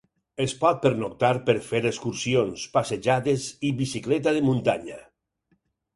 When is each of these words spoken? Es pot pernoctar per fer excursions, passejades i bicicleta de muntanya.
Es 0.43 0.53
pot 0.61 0.79
pernoctar 0.85 1.29
per 1.49 1.55
fer 1.67 1.81
excursions, 1.89 2.65
passejades 2.79 3.45
i 3.71 3.75
bicicleta 3.83 4.35
de 4.39 4.43
muntanya. 4.51 4.99